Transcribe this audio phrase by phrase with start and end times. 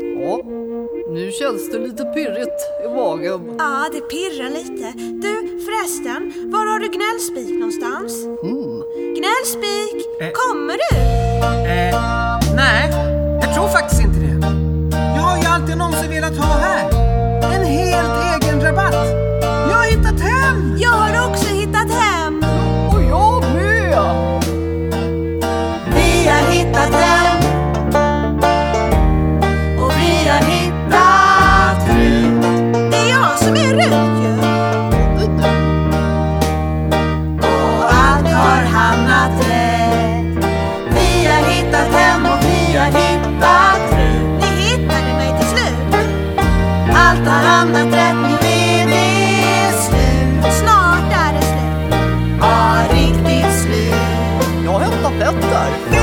[0.00, 0.42] Ja,
[1.08, 3.54] nu känns det lite pirrigt i magen.
[3.58, 4.92] Ja, det pirrar lite.
[4.96, 8.24] Du förresten, var har du gnällspik någonstans?
[8.24, 8.82] Mm.
[9.18, 10.30] Gnällspik, eh.
[10.32, 10.96] kommer du?
[11.70, 12.90] Eh, nej,
[13.42, 14.29] jag tror faktiskt inte det.
[47.10, 50.54] allt har hamnat rätt Nu är det slut.
[50.54, 52.00] Snart är det slut.
[52.40, 54.64] Ja, riktigt slut.
[54.64, 55.99] Jag hämtar Petter.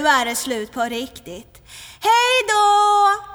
[0.00, 1.62] nu är det slut på riktigt.
[2.00, 3.29] Hej då!